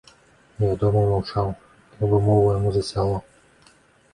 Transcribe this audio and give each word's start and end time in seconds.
Невядомы 0.61 1.03
маўчаў, 1.09 1.51
як 1.91 2.01
бы 2.15 2.23
мову 2.29 2.49
яму 2.57 2.69
зацяло. 2.79 3.17